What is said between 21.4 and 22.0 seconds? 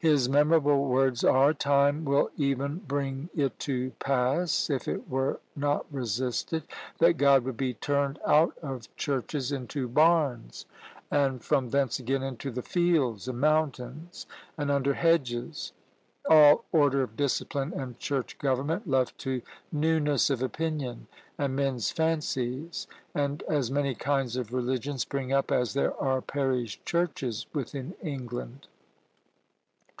men's